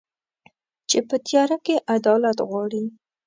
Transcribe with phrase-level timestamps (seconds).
[0.89, 2.83] چي په تیاره کي عدالت غواړي